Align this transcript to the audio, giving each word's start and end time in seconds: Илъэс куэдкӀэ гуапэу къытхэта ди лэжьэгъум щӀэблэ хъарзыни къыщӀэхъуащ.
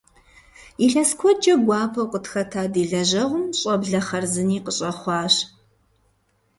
Илъэс 0.85 1.11
куэдкӀэ 1.19 1.55
гуапэу 1.65 2.09
къытхэта 2.11 2.63
ди 2.73 2.83
лэжьэгъум 2.91 3.45
щӀэблэ 3.59 3.99
хъарзыни 4.07 4.63
къыщӀэхъуащ. 4.65 5.35